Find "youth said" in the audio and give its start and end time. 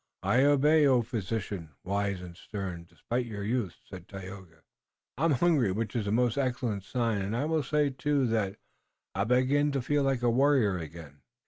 3.43-4.07